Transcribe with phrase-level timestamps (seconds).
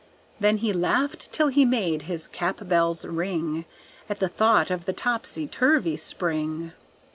[0.39, 3.65] Then he laughed till he made his cap bells ring,
[4.09, 6.71] At the thought of the topsy turvy Spring.